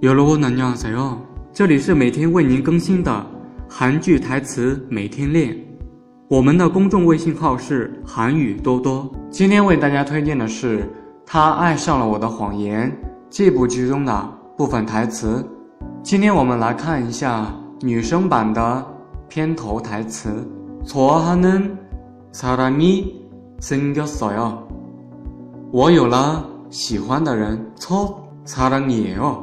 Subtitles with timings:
[0.00, 0.88] 有了我奶奶怎
[1.52, 3.26] 这里是每天为您更新的
[3.68, 5.58] 韩剧台词，每天练。
[6.28, 9.10] 我们的公众微信号是韩语多多。
[9.28, 10.82] 今天为大家推荐的是
[11.26, 12.88] 《他爱上了我的谎言》
[13.28, 15.44] 这部剧中的部分台词。
[16.00, 18.86] 今天我们来看一下女生版的
[19.28, 20.30] 片头台词：
[20.94, 21.76] 哈嫩
[22.30, 23.16] 萨拉米，
[23.58, 24.62] 身高少哟。
[25.72, 28.22] 我有了喜欢的人，错
[28.70, 29.42] 拉米哦。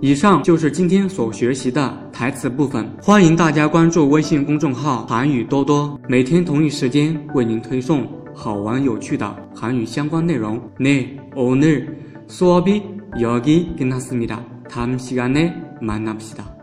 [0.00, 10.60] 以上就是今天所学习的台词部分，欢迎大家关注微信公众号“韩语多多”，每天同一时间为您推送好玩有趣的韩语相关内容。
[10.78, 11.86] 내오늘
[12.28, 12.82] 수업이
[13.20, 14.38] 여기끝났습니다
[14.70, 16.55] 다음시간에만나시다